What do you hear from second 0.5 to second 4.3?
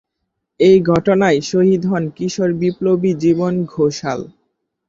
এই ঘটনায় শহীদ হন কিশোর বিপ্লবী জীবন ঘোষাল।